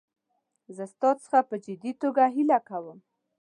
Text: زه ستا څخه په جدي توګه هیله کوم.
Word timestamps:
زه 0.75 0.83
ستا 0.93 1.09
څخه 1.23 1.37
په 1.49 1.55
جدي 1.65 1.91
توګه 2.01 2.23
هیله 2.35 2.59
کوم. 2.69 2.97